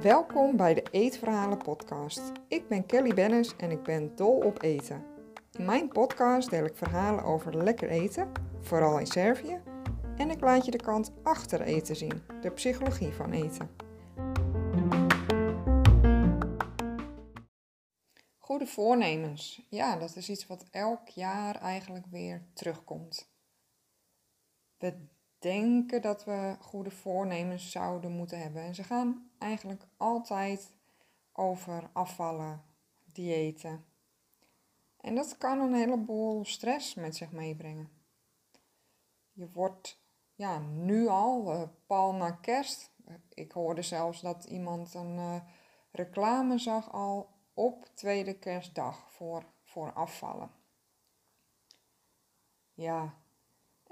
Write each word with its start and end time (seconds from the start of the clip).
Welkom 0.00 0.56
bij 0.56 0.74
de 0.74 0.82
Eetverhalen 0.90 1.58
podcast. 1.58 2.32
Ik 2.48 2.68
ben 2.68 2.86
Kelly 2.86 3.14
Bennis 3.14 3.56
en 3.56 3.70
ik 3.70 3.82
ben 3.82 4.16
dol 4.16 4.36
op 4.36 4.62
eten. 4.62 5.04
In 5.52 5.64
mijn 5.64 5.88
podcast 5.88 6.50
deel 6.50 6.64
ik 6.64 6.76
verhalen 6.76 7.24
over 7.24 7.56
lekker 7.56 7.88
eten, 7.88 8.32
vooral 8.60 8.98
in 8.98 9.06
Servië, 9.06 9.60
en 10.16 10.30
ik 10.30 10.40
laat 10.40 10.64
je 10.64 10.70
de 10.70 10.82
kant 10.82 11.12
achter 11.22 11.60
eten 11.60 11.96
zien, 11.96 12.22
de 12.40 12.50
psychologie 12.50 13.12
van 13.12 13.32
eten. 13.32 13.70
Goede 18.38 18.66
voornemens. 18.66 19.66
Ja, 19.70 19.96
dat 19.96 20.16
is 20.16 20.28
iets 20.28 20.46
wat 20.46 20.64
elk 20.70 21.08
jaar 21.08 21.54
eigenlijk 21.54 22.06
weer 22.06 22.42
terugkomt. 22.52 23.31
We 24.82 24.94
denken 25.38 26.02
dat 26.02 26.24
we 26.24 26.56
goede 26.60 26.90
voornemens 26.90 27.70
zouden 27.70 28.12
moeten 28.12 28.40
hebben. 28.40 28.62
En 28.62 28.74
ze 28.74 28.82
gaan 28.82 29.30
eigenlijk 29.38 29.86
altijd 29.96 30.72
over 31.32 31.90
afvallen, 31.92 32.62
diëten. 33.12 33.84
En 34.96 35.14
dat 35.14 35.38
kan 35.38 35.60
een 35.60 35.74
heleboel 35.74 36.44
stress 36.44 36.94
met 36.94 37.16
zich 37.16 37.32
meebrengen. 37.32 37.90
Je 39.32 39.50
wordt 39.50 40.00
ja, 40.34 40.58
nu 40.58 41.08
al, 41.08 41.54
uh, 41.54 41.68
pal 41.86 42.14
na 42.14 42.30
kerst. 42.30 42.90
Ik 43.28 43.52
hoorde 43.52 43.82
zelfs 43.82 44.20
dat 44.20 44.44
iemand 44.44 44.94
een 44.94 45.16
uh, 45.16 45.40
reclame 45.90 46.58
zag 46.58 46.92
al 46.92 47.30
op 47.54 47.90
tweede 47.94 48.38
kerstdag 48.38 49.10
voor, 49.10 49.44
voor 49.62 49.92
afvallen. 49.92 50.50
Ja, 52.74 53.21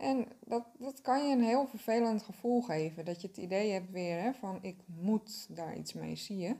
en 0.00 0.26
dat, 0.44 0.66
dat 0.78 1.00
kan 1.00 1.28
je 1.28 1.34
een 1.34 1.42
heel 1.42 1.66
vervelend 1.66 2.22
gevoel 2.22 2.62
geven. 2.62 3.04
Dat 3.04 3.20
je 3.20 3.26
het 3.26 3.36
idee 3.36 3.70
hebt 3.70 3.90
weer 3.90 4.20
hè, 4.22 4.32
van 4.32 4.62
ik 4.62 4.76
moet 4.86 5.56
daar 5.56 5.76
iets 5.76 5.92
mee, 5.92 6.16
zie 6.16 6.38
je. 6.38 6.56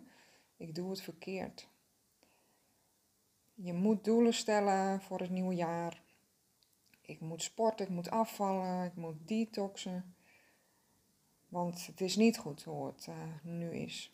Ik 0.57 0.75
doe 0.75 0.91
het 0.91 1.01
verkeerd. 1.01 1.69
Je 3.55 3.73
moet 3.73 4.05
doelen 4.05 4.35
stellen 4.35 5.01
voor 5.01 5.21
het 5.21 5.31
nieuwe 5.31 5.55
jaar. 5.55 6.03
Ik 7.01 7.21
moet 7.21 7.43
sporten, 7.43 7.87
ik 7.87 7.93
moet 7.93 8.11
afvallen, 8.11 8.85
ik 8.85 8.95
moet 8.95 9.29
detoxen. 9.29 10.15
Want 11.49 11.87
het 11.87 12.01
is 12.01 12.17
niet 12.17 12.39
goed 12.39 12.63
hoe 12.63 12.87
het 12.87 13.07
uh, 13.09 13.17
nu 13.43 13.71
is. 13.71 14.13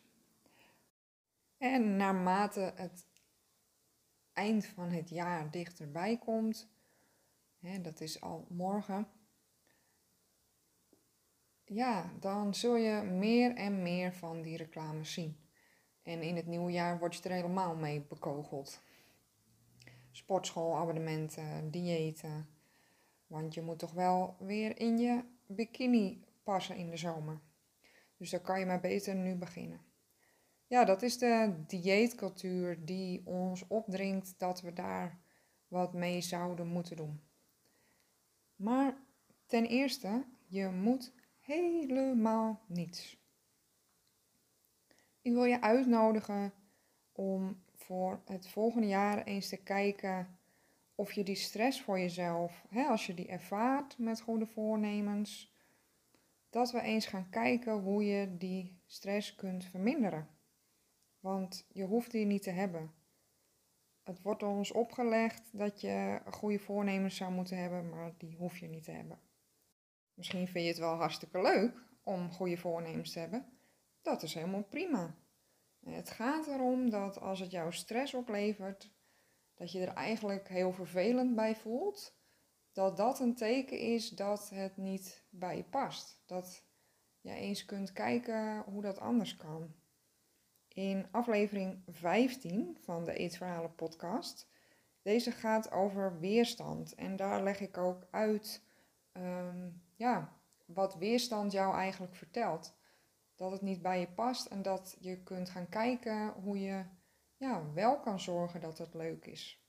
En 1.59 1.97
naarmate 1.97 2.73
het 2.77 3.07
eind 4.33 4.67
van 4.67 4.91
het 4.91 5.09
jaar 5.09 5.51
dichterbij 5.51 6.19
komt, 6.19 6.69
hè, 7.59 7.81
dat 7.81 8.01
is 8.01 8.21
al 8.21 8.47
morgen, 8.49 9.09
ja, 11.77 12.13
dan 12.21 12.55
zul 12.55 12.77
je 12.77 13.03
meer 13.03 13.55
en 13.55 13.83
meer 13.83 14.13
van 14.13 14.43
die 14.43 14.57
reclames 14.57 15.13
zien. 15.13 15.37
En 16.03 16.23
in 16.23 16.37
het 16.37 16.47
nieuwe 16.47 16.73
jaar 16.73 16.99
word 16.99 17.15
je 17.15 17.23
er 17.23 17.35
helemaal 17.35 17.75
mee 17.75 18.01
bekogeld. 18.01 18.81
Sportschoolabonnementen, 20.11 21.71
diëten. 21.71 22.49
Want 23.27 23.55
je 23.55 23.63
moet 23.63 23.79
toch 23.79 23.93
wel 23.93 24.37
weer 24.39 24.81
in 24.81 24.99
je 24.99 25.25
bikini 25.47 26.25
passen 26.43 26.77
in 26.77 26.91
de 26.91 26.97
zomer. 26.97 27.41
Dus 28.17 28.31
dan 28.31 28.43
kan 28.43 28.59
je 28.59 28.67
maar 28.67 28.81
beter 28.81 29.15
nu 29.15 29.35
beginnen. 29.35 29.81
Ja, 30.67 30.85
dat 30.85 31.03
is 31.03 31.19
de 31.19 31.65
dieetcultuur 31.67 32.85
die 32.85 33.27
ons 33.27 33.67
opdringt 33.67 34.39
dat 34.39 34.61
we 34.61 34.73
daar 34.73 35.19
wat 35.69 35.93
mee 35.93 36.21
zouden 36.21 36.67
moeten 36.67 36.97
doen. 36.97 37.21
Maar 38.55 38.97
ten 39.47 39.67
eerste, 39.67 40.25
je 40.47 40.69
moet 40.69 41.13
helemaal 41.47 42.61
niets. 42.67 43.17
Ik 45.23 45.33
wil 45.33 45.45
je 45.45 45.61
uitnodigen 45.61 46.53
om 47.13 47.63
voor 47.75 48.21
het 48.25 48.49
volgende 48.49 48.87
jaar 48.87 49.25
eens 49.25 49.49
te 49.49 49.57
kijken 49.57 50.39
of 50.95 51.13
je 51.13 51.25
die 51.25 51.35
stress 51.35 51.83
voor 51.83 51.99
jezelf, 51.99 52.65
hè, 52.69 52.85
als 52.85 53.07
je 53.07 53.15
die 53.15 53.29
ervaart 53.29 53.99
met 53.99 54.21
goede 54.21 54.47
voornemens, 54.47 55.55
dat 56.51 56.71
we 56.71 56.81
eens 56.81 57.07
gaan 57.07 57.29
kijken 57.31 57.73
hoe 57.73 58.05
je 58.05 58.37
die 58.37 58.79
stress 58.87 59.35
kunt 59.35 59.65
verminderen. 59.65 60.29
Want 61.21 61.67
je 61.73 61.85
hoeft 61.85 62.11
die 62.11 62.27
niet 62.27 62.43
te 62.43 62.51
hebben. 62.51 62.91
Het 64.03 64.23
wordt 64.23 64.43
ons 64.43 64.73
opgelegd 64.73 65.43
dat 65.53 65.81
je 65.81 66.21
goede 66.31 66.59
voornemens 66.59 67.17
zou 67.17 67.33
moeten 67.33 67.59
hebben, 67.59 67.89
maar 67.89 68.13
die 68.17 68.37
hoef 68.37 68.59
je 68.59 68.69
niet 68.69 68.85
te 68.85 68.91
hebben. 68.91 69.19
Misschien 70.17 70.49
vind 70.49 70.65
je 70.65 70.71
het 70.71 70.81
wel 70.81 70.95
hartstikke 70.95 71.43
leuk 71.43 71.83
om 72.03 72.33
goede 72.33 72.57
voornemens 72.57 73.13
te 73.13 73.19
hebben. 73.19 73.59
Dat 74.03 74.23
is 74.23 74.35
helemaal 74.35 74.65
prima. 74.65 75.15
Het 75.85 76.11
gaat 76.11 76.47
erom 76.47 76.91
dat 76.91 77.21
als 77.21 77.41
het 77.41 77.51
jou 77.51 77.73
stress 77.73 78.15
oplevert, 78.15 78.91
dat 79.55 79.73
je 79.73 79.87
er 79.87 79.95
eigenlijk 79.95 80.49
heel 80.49 80.73
vervelend 80.73 81.35
bij 81.35 81.57
voelt, 81.57 82.17
dat 82.73 82.97
dat 82.97 83.21
een 83.21 83.35
teken 83.35 83.79
is 83.79 84.11
dat 84.11 84.51
het 84.51 84.77
niet 84.77 85.25
bij 85.31 85.57
je 85.57 85.65
past. 85.65 86.23
Dat 86.27 86.65
je 87.21 87.33
eens 87.33 87.65
kunt 87.65 87.93
kijken 87.93 88.63
hoe 88.67 88.83
dat 88.83 88.99
anders 88.99 89.37
kan. 89.37 89.75
In 90.69 91.07
aflevering 91.11 91.83
15 91.87 92.79
van 92.81 93.05
de 93.05 93.13
Eetverhalen 93.13 93.75
podcast, 93.75 94.49
deze 95.03 95.31
gaat 95.31 95.71
over 95.71 96.21
weerstand. 96.21 96.95
En 96.95 97.17
daar 97.17 97.43
leg 97.43 97.61
ik 97.61 97.79
ook 97.79 98.07
uit 98.11 98.65
ehm, 99.13 99.69
ja, 100.07 100.33
wat 100.67 100.95
weerstand 100.95 101.53
jou 101.53 101.75
eigenlijk 101.75 102.15
vertelt. 102.15 102.75
Dat 103.35 103.51
het 103.51 103.63
niet 103.63 103.83
bij 103.83 104.01
je 104.01 104.09
past 104.09 104.47
en 104.47 104.63
dat 104.63 104.97
je 105.01 105.23
kunt 105.23 105.51
gaan 105.51 105.69
kijken 105.69 106.29
hoe 106.29 106.61
je 106.61 106.85
ja, 107.37 107.73
wel 107.73 108.01
kan 108.01 108.21
zorgen 108.21 108.61
dat 108.61 108.79
het 108.79 108.95
leuk 108.95 109.27
is. 109.27 109.65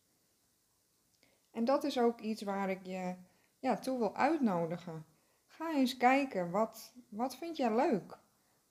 En 1.52 1.66
dat 1.66 1.84
is 1.84 2.00
ook 2.00 2.20
iets 2.20 2.42
waar 2.42 2.70
ik 2.70 2.86
je 2.86 3.16
ja, 3.60 3.78
toe 3.78 3.98
wil 3.98 4.16
uitnodigen. 4.16 5.06
Ga 5.46 5.74
eens 5.74 5.98
kijken, 5.98 6.52
wat, 6.52 6.94
wat 7.10 7.36
vind 7.36 7.58
jij 7.58 7.76
leuk? 7.76 8.18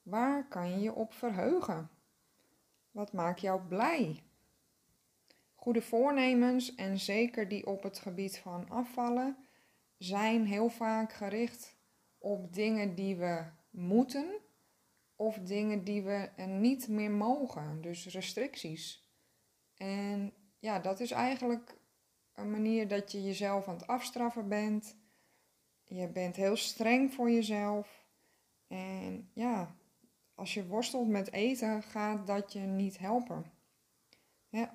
Waar 0.03 0.49
kan 0.49 0.71
je 0.71 0.81
je 0.81 0.95
op 0.95 1.13
verheugen? 1.13 1.91
Wat 2.91 3.13
maakt 3.13 3.41
jou 3.41 3.61
blij? 3.61 4.23
Goede 5.55 5.83
voornemens 5.83 6.75
en 6.75 6.99
zeker 6.99 7.49
die 7.49 7.67
op 7.67 7.83
het 7.83 7.99
gebied 7.99 8.39
van 8.39 8.69
afvallen 8.69 9.46
zijn 9.99 10.47
heel 10.47 10.69
vaak 10.69 11.13
gericht 11.13 11.77
op 12.19 12.55
dingen 12.55 12.95
die 12.95 13.17
we 13.17 13.45
moeten 13.71 14.41
of 15.17 15.39
dingen 15.39 15.85
die 15.85 16.03
we 16.03 16.31
niet 16.47 16.89
meer 16.89 17.11
mogen, 17.11 17.81
dus 17.81 18.07
restricties. 18.07 19.11
En 19.77 20.35
ja, 20.59 20.79
dat 20.79 21.01
is 21.01 21.11
eigenlijk 21.11 21.79
een 22.35 22.51
manier 22.51 22.89
dat 22.89 23.13
je 23.13 23.23
jezelf 23.23 23.69
aan 23.69 23.75
het 23.75 23.87
afstraffen 23.87 24.49
bent. 24.49 24.97
Je 25.85 26.09
bent 26.09 26.37
heel 26.37 26.57
streng 26.57 27.13
voor 27.13 27.31
jezelf. 27.31 28.07
En 28.67 29.31
ja, 29.33 29.77
als 30.35 30.55
je 30.55 30.67
worstelt 30.67 31.09
met 31.09 31.33
eten, 31.33 31.83
gaat 31.83 32.27
dat 32.27 32.53
je 32.53 32.61
niet 32.61 32.99
helpen. 32.99 33.53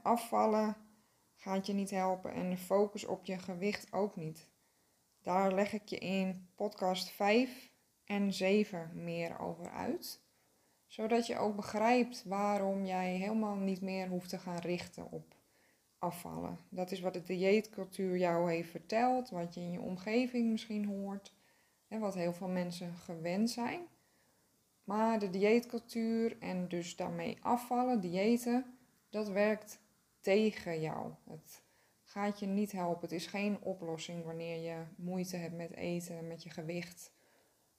afvallen 0.03 0.75
gaat 1.35 1.65
je 1.65 1.73
niet 1.73 1.89
helpen 1.89 2.33
en 2.33 2.49
de 2.49 2.57
focus 2.57 3.05
op 3.05 3.25
je 3.25 3.37
gewicht 3.37 3.93
ook 3.93 4.15
niet. 4.15 4.50
Daar 5.21 5.53
leg 5.53 5.73
ik 5.73 5.87
je 5.87 5.97
in 5.97 6.47
podcast 6.55 7.09
5 7.09 7.71
en 8.05 8.33
7 8.33 8.91
meer 8.93 9.39
over 9.39 9.71
uit. 9.71 10.21
Zodat 10.87 11.27
je 11.27 11.37
ook 11.37 11.55
begrijpt 11.55 12.23
waarom 12.23 12.85
jij 12.85 13.15
helemaal 13.15 13.55
niet 13.55 13.81
meer 13.81 14.07
hoeft 14.07 14.29
te 14.29 14.39
gaan 14.39 14.59
richten 14.59 15.11
op 15.11 15.35
afvallen. 15.99 16.59
Dat 16.69 16.91
is 16.91 16.99
wat 16.99 17.13
de 17.13 17.21
dieetcultuur 17.21 18.17
jou 18.17 18.51
heeft 18.51 18.69
verteld, 18.69 19.29
wat 19.29 19.53
je 19.53 19.59
in 19.59 19.71
je 19.71 19.81
omgeving 19.81 20.51
misschien 20.51 20.85
hoort 20.85 21.33
en 21.87 21.99
wat 21.99 22.13
heel 22.13 22.33
veel 22.33 22.47
mensen 22.47 22.93
gewend 22.93 23.49
zijn. 23.49 23.81
Maar 24.83 25.19
de 25.19 25.29
dieetcultuur 25.29 26.37
en 26.39 26.67
dus 26.67 26.95
daarmee 26.95 27.37
afvallen, 27.41 28.01
diëten, 28.01 28.77
dat 29.09 29.29
werkt 29.29 29.79
tegen 30.19 30.81
jou. 30.81 31.11
Het 31.29 31.60
gaat 32.11 32.39
je 32.39 32.45
niet 32.45 32.71
helpen. 32.71 33.01
Het 33.01 33.11
is 33.11 33.27
geen 33.27 33.61
oplossing 33.61 34.25
wanneer 34.25 34.57
je 34.57 34.83
moeite 34.95 35.37
hebt 35.37 35.55
met 35.55 35.73
eten, 35.73 36.27
met 36.27 36.43
je 36.43 36.49
gewicht. 36.49 37.11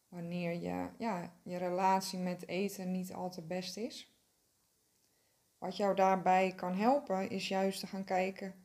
Wanneer 0.08 0.52
je, 0.52 0.88
ja, 0.99 1.32
je 1.43 1.56
relatie 1.56 2.19
met 2.19 2.49
eten 2.49 2.90
niet 2.90 3.12
al 3.12 3.31
te 3.31 3.43
best 3.43 3.76
is. 3.76 4.17
Wat 5.58 5.76
jou 5.76 5.94
daarbij 5.94 6.52
kan 6.55 6.75
helpen 6.75 7.31
is 7.31 7.49
juist 7.49 7.81
te 7.81 7.87
gaan 7.87 8.05
kijken 8.05 8.62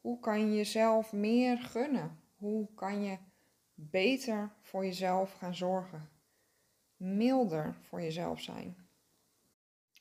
hoe 0.00 0.20
kan 0.20 0.40
je 0.40 0.56
jezelf 0.56 1.12
meer 1.12 1.58
gunnen? 1.58 2.20
Hoe 2.36 2.68
kan 2.74 3.02
je 3.02 3.18
beter 3.74 4.52
voor 4.60 4.84
jezelf 4.84 5.32
gaan 5.32 5.54
zorgen? 5.54 6.08
Milder 6.96 7.74
voor 7.80 8.02
jezelf 8.02 8.40
zijn. 8.40 8.88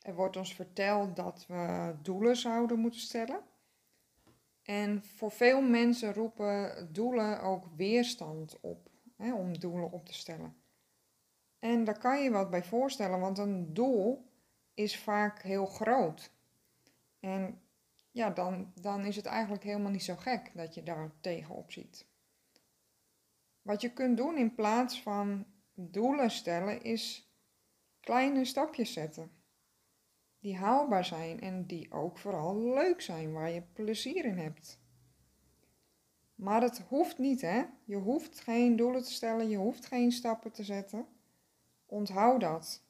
Er 0.02 0.16
wordt 0.16 0.38
ons 0.38 0.54
verteld 0.56 1.16
dat 1.16 1.46
we 1.48 1.96
doelen 2.02 2.36
zouden 2.36 2.80
moeten 2.80 3.00
stellen. 3.00 3.40
En 4.68 5.04
voor 5.04 5.32
veel 5.32 5.62
mensen 5.62 6.14
roepen 6.14 6.90
doelen 6.94 7.42
ook 7.42 7.66
weerstand 7.76 8.60
op. 8.60 8.90
hè, 9.16 9.34
om 9.34 9.60
doelen 9.60 9.92
op 9.92 10.06
te 10.06 10.14
stellen. 10.14 10.56
En 11.60 11.84
daar 11.84 12.00
kan 12.00 12.24
je 12.24 12.32
wat 12.32 12.50
bij 12.50 12.64
voorstellen, 12.64 13.20
want 13.20 13.38
een 13.38 13.74
doel 13.74 14.32
is 14.74 15.00
vaak 15.00 15.42
heel 15.42 15.66
groot. 15.66 16.32
En 17.20 17.62
ja, 18.12 18.30
dan, 18.30 18.72
dan 18.82 19.06
is 19.06 19.16
het 19.16 19.26
eigenlijk 19.26 19.64
helemaal 19.64 19.92
niet 19.92 20.04
zo 20.04 20.16
gek 20.16 20.52
dat 20.54 20.74
je 20.74 20.84
daar 20.84 21.12
tegenop 21.22 21.72
ziet. 21.72 22.06
Wat 23.62 23.82
je 23.82 23.94
kunt 23.94 24.18
doen 24.18 24.38
in 24.38 24.56
plaats 24.56 25.02
van 25.02 25.46
doelen 25.74 26.32
stellen, 26.32 26.82
is 26.82 27.32
kleine 28.00 28.46
stapjes 28.46 28.94
zetten. 28.94 29.32
Die 30.40 30.56
haalbaar 30.56 31.06
zijn 31.06 31.40
en 31.40 31.66
die 31.66 31.92
ook 31.92 32.18
vooral 32.18 32.74
leuk 32.74 33.02
zijn, 33.02 33.34
waar 33.34 33.50
je 33.50 33.64
plezier 33.74 34.26
in 34.26 34.38
hebt. 34.38 34.80
Maar 36.36 36.62
het 36.62 36.80
hoeft 36.88 37.18
niet, 37.18 37.42
hè? 37.42 37.64
Je 37.86 37.96
hoeft 37.96 38.40
geen 38.40 38.76
doelen 38.76 39.04
te 39.04 39.12
stellen, 39.12 39.50
je 39.50 39.58
hoeft 39.58 39.86
geen 39.86 40.12
stappen 40.12 40.52
te 40.52 40.64
zetten. 40.64 41.06
Onthoud 41.86 42.42
dat. 42.42 42.86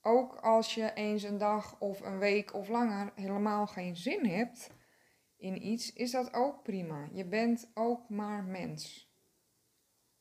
Ook 0.00 0.36
als 0.36 0.74
je 0.74 0.92
eens 0.92 1.22
een 1.22 1.38
dag 1.38 1.80
of 1.80 2.00
een 2.00 2.18
week 2.18 2.54
of 2.54 2.68
langer 2.68 3.12
helemaal 3.14 3.66
geen 3.66 3.96
zin 3.96 4.26
hebt 4.26 4.70
in 5.36 5.66
iets, 5.66 5.92
is 5.92 6.10
dat 6.10 6.34
ook 6.34 6.62
prima. 6.62 7.08
Je 7.12 7.24
bent 7.24 7.70
ook 7.74 8.08
maar 8.08 8.44
mens. 8.44 9.10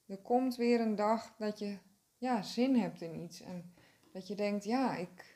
Er 0.05 0.17
komt 0.17 0.55
weer 0.55 0.79
een 0.79 0.95
dag 0.95 1.35
dat 1.37 1.59
je 1.59 1.77
ja, 2.17 2.41
zin 2.41 2.75
hebt 2.75 3.01
in 3.01 3.15
iets 3.15 3.41
en 3.41 3.73
dat 4.11 4.27
je 4.27 4.35
denkt, 4.35 4.63
ja, 4.63 4.95
ik, 4.95 5.34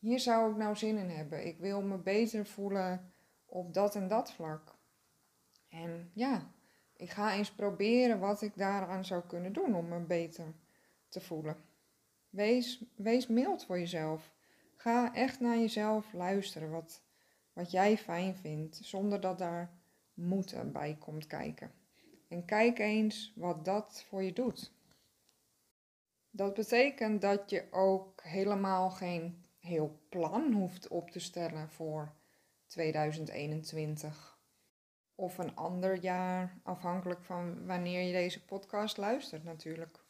hier 0.00 0.20
zou 0.20 0.50
ik 0.50 0.56
nou 0.56 0.76
zin 0.76 0.96
in 0.96 1.10
hebben. 1.10 1.46
Ik 1.46 1.58
wil 1.58 1.82
me 1.82 1.96
beter 1.96 2.46
voelen 2.46 3.12
op 3.46 3.74
dat 3.74 3.94
en 3.94 4.08
dat 4.08 4.32
vlak. 4.32 4.78
En 5.68 6.10
ja, 6.14 6.52
ik 6.96 7.10
ga 7.10 7.34
eens 7.34 7.52
proberen 7.52 8.18
wat 8.18 8.42
ik 8.42 8.56
daaraan 8.56 9.04
zou 9.04 9.22
kunnen 9.26 9.52
doen 9.52 9.74
om 9.74 9.88
me 9.88 10.00
beter 10.00 10.54
te 11.08 11.20
voelen. 11.20 11.56
Wees, 12.30 12.84
wees 12.96 13.26
mild 13.26 13.64
voor 13.64 13.78
jezelf. 13.78 14.32
Ga 14.76 15.14
echt 15.14 15.40
naar 15.40 15.58
jezelf 15.58 16.12
luisteren 16.12 16.70
wat, 16.70 17.02
wat 17.52 17.70
jij 17.70 17.98
fijn 17.98 18.36
vindt, 18.36 18.76
zonder 18.82 19.20
dat 19.20 19.38
daar 19.38 19.78
moeten 20.14 20.72
bij 20.72 20.96
komt 20.98 21.26
kijken. 21.26 21.72
En 22.28 22.44
kijk 22.44 22.78
eens 22.78 23.32
wat 23.36 23.64
dat 23.64 24.04
voor 24.08 24.22
je 24.22 24.32
doet. 24.32 24.72
Dat 26.30 26.54
betekent 26.54 27.20
dat 27.20 27.50
je 27.50 27.64
ook 27.70 28.22
helemaal 28.22 28.90
geen 28.90 29.44
heel 29.60 30.00
plan 30.08 30.52
hoeft 30.52 30.88
op 30.88 31.10
te 31.10 31.20
stellen 31.20 31.70
voor 31.70 32.14
2021 32.66 34.38
of 35.14 35.38
een 35.38 35.56
ander 35.56 35.94
jaar, 35.94 36.60
afhankelijk 36.62 37.24
van 37.24 37.66
wanneer 37.66 38.02
je 38.02 38.12
deze 38.12 38.44
podcast 38.44 38.96
luistert 38.96 39.44
natuurlijk. 39.44 40.04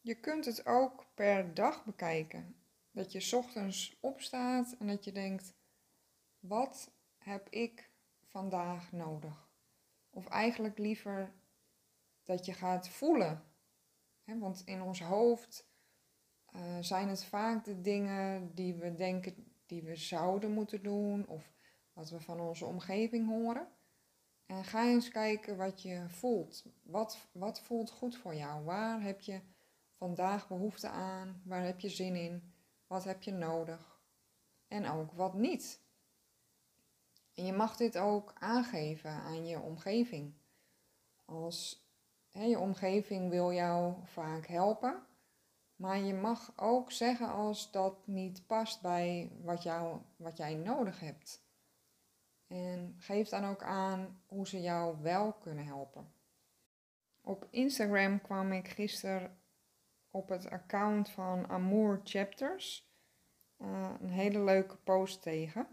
Je 0.00 0.20
kunt 0.20 0.44
het 0.44 0.66
ook 0.66 1.06
per 1.14 1.54
dag 1.54 1.84
bekijken. 1.84 2.56
Dat 2.90 3.12
je 3.12 3.36
ochtends 3.36 3.98
opstaat 4.00 4.76
en 4.78 4.86
dat 4.86 5.04
je 5.04 5.12
denkt: 5.12 5.54
wat 6.38 6.92
heb 7.18 7.48
ik 7.48 7.90
vandaag 8.24 8.92
nodig? 8.92 9.50
Of 10.10 10.26
eigenlijk 10.26 10.78
liever 10.78 11.32
dat 12.22 12.44
je 12.44 12.52
gaat 12.52 12.88
voelen. 12.88 13.44
want 14.24 14.62
in 14.64 14.82
ons 14.82 15.00
hoofd 15.00 15.71
uh, 16.52 16.60
zijn 16.80 17.08
het 17.08 17.24
vaak 17.24 17.64
de 17.64 17.80
dingen 17.80 18.54
die 18.54 18.74
we 18.74 18.94
denken 18.94 19.52
die 19.66 19.82
we 19.82 19.96
zouden 19.96 20.52
moeten 20.52 20.82
doen 20.82 21.26
of 21.26 21.52
wat 21.92 22.10
we 22.10 22.20
van 22.20 22.40
onze 22.40 22.64
omgeving 22.64 23.28
horen. 23.28 23.68
En 24.46 24.64
ga 24.64 24.84
eens 24.84 25.08
kijken 25.08 25.56
wat 25.56 25.82
je 25.82 26.04
voelt. 26.08 26.64
Wat, 26.82 27.28
wat 27.32 27.60
voelt 27.60 27.90
goed 27.90 28.16
voor 28.16 28.34
jou? 28.34 28.64
Waar 28.64 29.02
heb 29.02 29.20
je 29.20 29.40
vandaag 29.92 30.48
behoefte 30.48 30.88
aan? 30.88 31.42
Waar 31.44 31.64
heb 31.64 31.80
je 31.80 31.88
zin 31.88 32.16
in? 32.16 32.52
Wat 32.86 33.04
heb 33.04 33.22
je 33.22 33.32
nodig? 33.32 34.00
En 34.68 34.88
ook 34.88 35.12
wat 35.12 35.34
niet. 35.34 35.80
En 37.34 37.44
je 37.44 37.52
mag 37.52 37.76
dit 37.76 37.98
ook 37.98 38.32
aangeven 38.34 39.10
aan 39.10 39.46
je 39.46 39.60
omgeving. 39.60 40.34
Als 41.24 41.86
hè, 42.30 42.44
je 42.44 42.58
omgeving 42.58 43.30
wil 43.30 43.52
jou 43.52 43.94
vaak 44.04 44.46
helpen, 44.46 45.06
maar 45.82 45.98
je 45.98 46.14
mag 46.14 46.52
ook 46.56 46.92
zeggen 46.92 47.28
als 47.28 47.70
dat 47.70 48.06
niet 48.06 48.46
past 48.46 48.82
bij 48.82 49.30
wat, 49.40 49.62
jou, 49.62 50.00
wat 50.16 50.36
jij 50.36 50.54
nodig 50.54 51.00
hebt. 51.00 51.44
En 52.46 52.94
geef 52.98 53.28
dan 53.28 53.44
ook 53.44 53.62
aan 53.62 54.22
hoe 54.26 54.48
ze 54.48 54.60
jou 54.60 55.02
wel 55.02 55.32
kunnen 55.32 55.64
helpen. 55.64 56.12
Op 57.20 57.46
Instagram 57.50 58.20
kwam 58.20 58.52
ik 58.52 58.68
gisteren 58.68 59.38
op 60.10 60.28
het 60.28 60.50
account 60.50 61.10
van 61.10 61.48
Amour 61.48 62.00
Chapters 62.04 62.90
uh, 63.58 63.94
een 64.00 64.10
hele 64.10 64.40
leuke 64.40 64.76
post 64.76 65.22
tegen. 65.22 65.66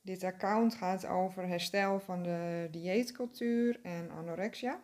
Dit 0.00 0.22
account 0.22 0.74
gaat 0.74 1.06
over 1.06 1.46
herstel 1.46 2.00
van 2.00 2.22
de 2.22 2.68
dieetcultuur 2.70 3.80
en 3.82 4.10
anorexia. 4.10 4.80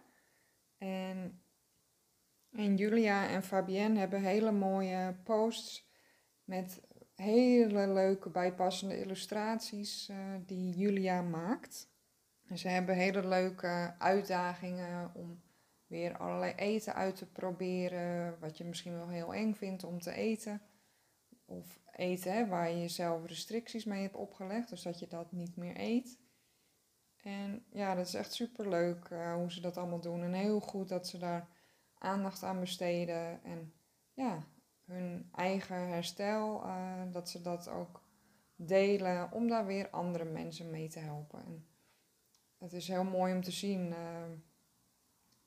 En, 0.78 1.42
en 2.50 2.76
Julia 2.76 3.28
en 3.28 3.42
Fabienne 3.42 3.98
hebben 3.98 4.22
hele 4.22 4.52
mooie 4.52 5.16
posts 5.24 5.88
met 6.44 6.80
hele 7.14 7.88
leuke 7.88 8.30
bijpassende 8.30 9.00
illustraties 9.00 10.08
uh, 10.08 10.16
die 10.46 10.74
Julia 10.74 11.22
maakt. 11.22 11.88
En 12.46 12.58
ze 12.58 12.68
hebben 12.68 12.94
hele 12.94 13.28
leuke 13.28 13.94
uitdagingen 13.98 15.14
om 15.14 15.42
weer 15.86 16.16
allerlei 16.16 16.52
eten 16.54 16.94
uit 16.94 17.16
te 17.16 17.26
proberen, 17.26 18.38
wat 18.38 18.58
je 18.58 18.64
misschien 18.64 18.92
wel 18.92 19.08
heel 19.08 19.34
eng 19.34 19.54
vindt 19.54 19.84
om 19.84 20.00
te 20.00 20.12
eten. 20.12 20.62
Of 21.44 21.80
eten 21.92 22.48
waar 22.48 22.70
je 22.70 22.88
zelf 22.88 23.26
restricties 23.26 23.84
mee 23.84 24.02
hebt 24.02 24.16
opgelegd, 24.16 24.68
dus 24.68 24.82
dat 24.82 24.98
je 24.98 25.06
dat 25.06 25.32
niet 25.32 25.56
meer 25.56 25.80
eet. 25.80 26.18
En 27.22 27.64
ja, 27.72 27.94
dat 27.94 28.06
is 28.06 28.14
echt 28.14 28.32
super 28.32 28.68
leuk 28.68 29.08
uh, 29.08 29.34
hoe 29.34 29.52
ze 29.52 29.60
dat 29.60 29.76
allemaal 29.76 30.00
doen. 30.00 30.22
En 30.22 30.32
heel 30.32 30.60
goed 30.60 30.88
dat 30.88 31.08
ze 31.08 31.18
daar 31.18 31.48
aandacht 32.00 32.42
aan 32.42 32.60
besteden. 32.60 33.44
En 33.44 33.72
ja, 34.14 34.44
hun 34.84 35.28
eigen 35.34 35.88
herstel, 35.88 36.66
uh, 36.66 37.02
dat 37.12 37.28
ze 37.28 37.40
dat 37.40 37.68
ook 37.68 38.02
delen 38.56 39.32
om 39.32 39.48
daar 39.48 39.66
weer 39.66 39.90
andere 39.90 40.24
mensen 40.24 40.70
mee 40.70 40.88
te 40.88 40.98
helpen. 40.98 41.44
En 41.44 41.66
het 42.58 42.72
is 42.72 42.88
heel 42.88 43.04
mooi 43.04 43.34
om 43.34 43.42
te 43.42 43.50
zien 43.50 43.90
uh, 43.90 43.96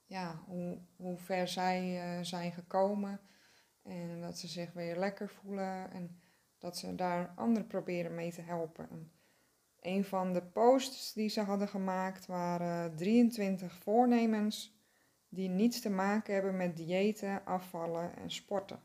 ja, 0.05 0.43
hoe, 0.45 0.77
hoe 0.95 1.17
ver 1.17 1.47
zij 1.47 2.17
uh, 2.17 2.23
zijn 2.23 2.51
gekomen 2.51 3.19
en 3.83 4.21
dat 4.21 4.37
ze 4.37 4.47
zich 4.47 4.73
weer 4.73 4.97
lekker 4.97 5.29
voelen 5.29 5.91
en 5.91 6.21
dat 6.57 6.77
ze 6.77 6.95
daar 6.95 7.33
anderen 7.35 7.67
proberen 7.67 8.15
mee 8.15 8.31
te 8.31 8.41
helpen. 8.41 8.89
En 8.89 9.11
een 9.81 10.03
van 10.03 10.33
de 10.33 10.41
posts 10.41 11.13
die 11.13 11.29
ze 11.29 11.41
hadden 11.41 11.67
gemaakt 11.67 12.25
waren 12.25 12.95
23 12.95 13.73
voornemens 13.73 14.77
die 15.33 15.49
niets 15.49 15.81
te 15.81 15.89
maken 15.89 16.33
hebben 16.33 16.57
met 16.57 16.77
diëten, 16.77 17.45
afvallen 17.45 18.15
en 18.15 18.31
sporten. 18.31 18.79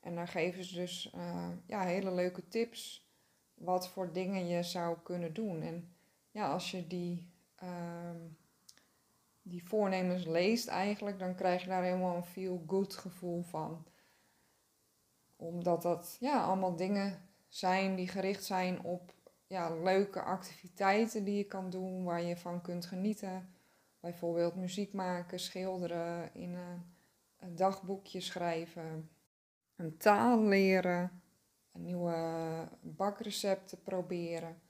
En 0.00 0.14
dan 0.14 0.28
geven 0.28 0.64
ze 0.64 0.74
dus 0.74 1.12
uh, 1.16 1.48
ja, 1.66 1.82
hele 1.82 2.12
leuke 2.12 2.48
tips 2.48 3.08
wat 3.54 3.88
voor 3.88 4.12
dingen 4.12 4.46
je 4.46 4.62
zou 4.62 4.96
kunnen 5.02 5.32
doen. 5.32 5.62
En 5.62 5.94
ja, 6.30 6.52
als 6.52 6.70
je 6.70 6.86
die, 6.86 7.32
uh, 7.62 8.10
die 9.42 9.64
voornemens 9.64 10.24
leest 10.24 10.68
eigenlijk, 10.68 11.18
dan 11.18 11.34
krijg 11.34 11.62
je 11.62 11.68
daar 11.68 11.82
helemaal 11.82 12.16
een 12.16 12.24
feel-good 12.24 12.96
gevoel 12.96 13.42
van. 13.42 13.86
Omdat 15.36 15.82
dat 15.82 16.16
ja, 16.20 16.44
allemaal 16.44 16.76
dingen 16.76 17.28
zijn 17.48 17.94
die 17.94 18.08
gericht 18.08 18.44
zijn 18.44 18.82
op 18.82 19.14
ja, 19.46 19.74
leuke 19.74 20.22
activiteiten 20.22 21.24
die 21.24 21.36
je 21.36 21.44
kan 21.44 21.70
doen, 21.70 22.04
waar 22.04 22.22
je 22.22 22.36
van 22.36 22.60
kunt 22.60 22.86
genieten. 22.86 23.54
Bijvoorbeeld 24.00 24.54
muziek 24.54 24.92
maken, 24.92 25.40
schilderen, 25.40 26.34
in 26.34 26.54
een 27.38 27.56
dagboekje 27.56 28.20
schrijven 28.20 29.10
een 29.80 29.96
taal 29.96 30.42
leren, 30.42 31.22
een 31.72 31.82
nieuwe 31.82 32.68
bakrecepten 32.80 33.82
proberen. 33.82 34.60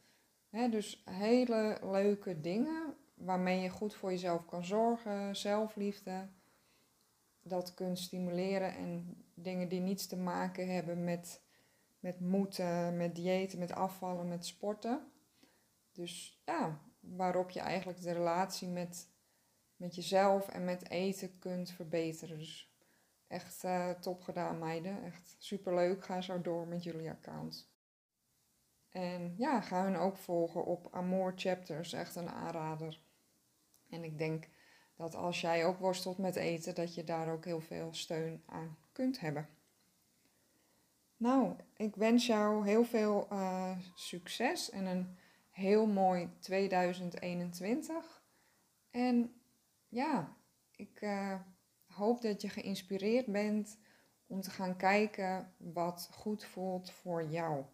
dus 0.51 1.03
hele 1.11 1.79
leuke 1.83 2.41
dingen 2.41 2.95
waarmee 3.15 3.61
je 3.61 3.69
goed 3.69 3.95
voor 3.95 4.11
jezelf 4.11 4.47
kan 4.47 4.65
zorgen, 4.65 5.37
zelfliefde, 5.37 6.29
dat 7.43 7.75
kunt 7.75 7.99
stimuleren 7.99 8.75
en 8.75 9.17
dingen 9.35 9.69
die 9.69 9.81
niets 9.81 10.07
te 10.07 10.17
maken 10.17 10.75
hebben 10.75 11.05
met, 11.05 11.41
met 12.01 12.21
moeten, 12.21 12.97
met 12.97 13.15
diëten, 13.15 13.59
met 13.59 13.73
afvallen, 13.73 14.29
met 14.29 14.47
sporten. 14.47 15.13
Dus 15.93 16.43
ja, 16.45 16.81
waarop 17.01 17.51
je 17.51 17.61
eigenlijk 17.61 18.01
de 18.01 18.13
relatie 18.13 18.69
met, 18.69 19.09
met 19.81 19.95
jezelf 19.95 20.49
en 20.49 20.65
met 20.65 20.91
eten 20.91 21.39
kunt 21.39 21.71
verbeteren. 21.71 22.39
Dus 22.39 22.71
Echt 23.31 23.65
uh, 23.65 23.91
top 23.91 24.23
gedaan, 24.23 24.59
meiden. 24.59 25.05
Echt 25.05 25.37
superleuk. 25.39 26.05
Ga 26.05 26.21
zo 26.21 26.41
door 26.41 26.67
met 26.67 26.83
jullie 26.83 27.11
account. 27.11 27.71
En 28.89 29.35
ja, 29.37 29.61
ga 29.61 29.85
hun 29.85 29.97
ook 29.97 30.17
volgen 30.17 30.65
op 30.65 30.89
Amor 30.91 31.33
Chapters. 31.37 31.93
Echt 31.93 32.17
een 32.17 32.29
aanrader. 32.29 33.03
En 33.89 34.05
ik 34.05 34.19
denk 34.19 34.49
dat 34.97 35.15
als 35.15 35.41
jij 35.41 35.65
ook 35.65 35.79
worstelt 35.79 36.19
met 36.19 36.37
eten, 36.37 36.75
dat 36.75 36.95
je 36.95 37.05
daar 37.05 37.33
ook 37.33 37.45
heel 37.45 37.61
veel 37.61 37.95
steun 37.95 38.43
aan 38.47 38.79
kunt 38.93 39.21
hebben. 39.21 39.49
Nou, 41.17 41.57
ik 41.77 41.97
wens 41.97 42.27
jou 42.27 42.67
heel 42.67 42.85
veel 42.85 43.29
uh, 43.33 43.79
succes 43.95 44.71
en 44.71 44.87
een 44.87 45.19
heel 45.51 45.87
mooi 45.87 46.31
2021. 46.39 48.23
En 48.91 49.40
ja, 49.91 50.37
ik 50.77 51.01
uh, 51.01 51.41
hoop 51.87 52.21
dat 52.21 52.43
je 52.43 52.49
geïnspireerd 52.49 53.27
bent 53.27 53.79
om 54.27 54.41
te 54.41 54.51
gaan 54.51 54.77
kijken 54.77 55.55
wat 55.57 56.09
goed 56.13 56.45
voelt 56.45 56.91
voor 56.91 57.25
jou. 57.25 57.65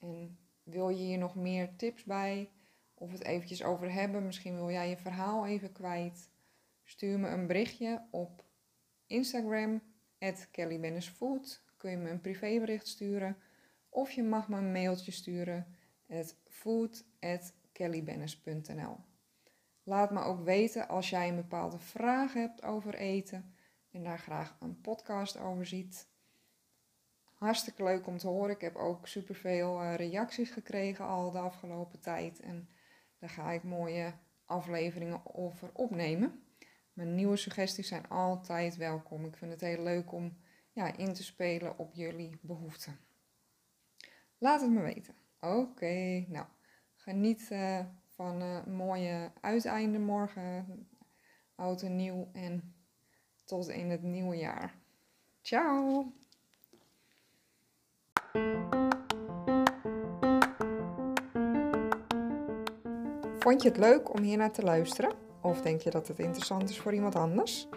En 0.00 0.38
wil 0.62 0.88
je 0.88 1.04
hier 1.04 1.18
nog 1.18 1.34
meer 1.34 1.76
tips 1.76 2.04
bij 2.04 2.50
of 2.94 3.12
het 3.12 3.24
eventjes 3.24 3.64
over 3.64 3.92
hebben? 3.92 4.26
Misschien 4.26 4.54
wil 4.54 4.70
jij 4.70 4.88
je 4.88 4.96
verhaal 4.96 5.46
even 5.46 5.72
kwijt. 5.72 6.30
Stuur 6.84 7.18
me 7.18 7.28
een 7.28 7.46
berichtje 7.46 8.06
op 8.10 8.44
Instagram, 9.06 9.82
@kellybennisfood. 10.50 11.64
Kun 11.76 11.90
je 11.90 11.96
me 11.96 12.10
een 12.10 12.20
privébericht 12.20 12.88
sturen. 12.88 13.36
Of 13.88 14.10
je 14.10 14.22
mag 14.22 14.48
me 14.48 14.56
een 14.56 14.72
mailtje 14.72 15.12
sturen, 15.12 15.66
food@kellybennis.nl. 16.48 18.96
Laat 19.88 20.10
me 20.10 20.20
ook 20.20 20.44
weten 20.44 20.88
als 20.88 21.10
jij 21.10 21.28
een 21.28 21.36
bepaalde 21.36 21.78
vraag 21.78 22.32
hebt 22.32 22.62
over 22.62 22.94
eten 22.94 23.54
en 23.90 24.02
daar 24.02 24.18
graag 24.18 24.56
een 24.60 24.80
podcast 24.80 25.38
over 25.38 25.66
ziet. 25.66 26.08
Hartstikke 27.34 27.82
leuk 27.82 28.06
om 28.06 28.18
te 28.18 28.26
horen. 28.26 28.54
Ik 28.54 28.60
heb 28.60 28.76
ook 28.76 29.06
superveel 29.06 29.82
uh, 29.82 29.94
reacties 29.94 30.50
gekregen 30.50 31.06
al 31.06 31.30
de 31.30 31.38
afgelopen 31.38 32.00
tijd. 32.00 32.40
En 32.40 32.68
daar 33.18 33.30
ga 33.30 33.50
ik 33.50 33.62
mooie 33.62 34.12
afleveringen 34.44 35.34
over 35.34 35.70
opnemen. 35.72 36.42
Mijn 36.92 37.14
nieuwe 37.14 37.36
suggesties 37.36 37.88
zijn 37.88 38.08
altijd 38.08 38.76
welkom. 38.76 39.24
Ik 39.24 39.36
vind 39.36 39.52
het 39.52 39.60
heel 39.60 39.82
leuk 39.82 40.12
om 40.12 40.36
ja, 40.72 40.96
in 40.96 41.12
te 41.12 41.24
spelen 41.24 41.78
op 41.78 41.94
jullie 41.94 42.38
behoeften. 42.40 42.98
Laat 44.38 44.60
het 44.60 44.70
me 44.70 44.82
weten. 44.82 45.14
Oké, 45.40 46.24
nou, 46.28 46.46
geniet 46.94 47.48
uh, 47.52 47.80
van 48.16 48.40
een 48.40 48.72
mooie 48.72 49.30
uiteinde 49.40 49.98
morgen. 49.98 50.88
Oud 51.54 51.82
en 51.82 51.96
nieuw 51.96 52.28
en 52.32 52.74
tot 53.44 53.68
in 53.68 53.90
het 53.90 54.02
nieuwe 54.02 54.36
jaar. 54.36 54.74
Ciao! 55.42 56.12
Vond 63.38 63.62
je 63.62 63.68
het 63.68 63.78
leuk 63.78 64.12
om 64.14 64.22
hier 64.22 64.36
naar 64.36 64.52
te 64.52 64.62
luisteren? 64.62 65.14
Of 65.42 65.62
denk 65.62 65.80
je 65.80 65.90
dat 65.90 66.08
het 66.08 66.18
interessant 66.18 66.70
is 66.70 66.80
voor 66.80 66.94
iemand 66.94 67.14
anders? 67.14 67.68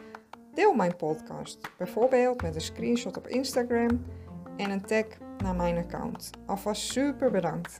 Deel 0.54 0.74
mijn 0.74 0.96
podcast, 0.96 1.78
bijvoorbeeld 1.78 2.42
met 2.42 2.56
een 2.56 2.62
screenshot 2.62 3.18
op 3.18 3.28
Instagram 3.28 4.06
en 4.58 4.70
een 4.70 4.86
tag 4.86 5.06
naar 5.38 5.56
mijn 5.56 5.78
account. 5.78 6.30
Alvast 6.46 6.82
super 6.82 7.32
bedankt. 7.32 7.80